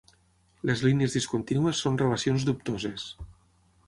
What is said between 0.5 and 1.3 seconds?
Les línies